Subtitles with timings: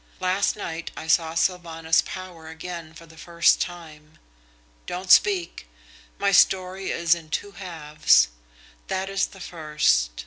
[0.19, 4.17] Last night I saw Sylvanus Power again for the first time.
[4.87, 5.67] Don't speak.
[6.17, 8.29] My story is in two halves.
[8.87, 10.09] That is the first.